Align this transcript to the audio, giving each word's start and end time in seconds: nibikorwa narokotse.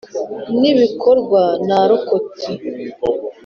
nibikorwa 0.59 1.41
narokotse. 1.67 2.49